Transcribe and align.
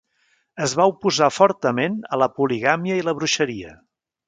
Es 0.67 0.71
va 0.79 0.87
oposar 0.91 1.27
fortament 1.35 1.99
a 2.17 2.19
la 2.23 2.29
poligàmia 2.39 2.99
i 3.03 3.07
la 3.11 3.17
bruixeria. 3.21 3.79